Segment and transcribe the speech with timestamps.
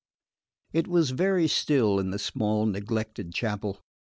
[0.73, 0.79] 1.1.
[0.79, 3.83] It was very still in the small neglected chapel.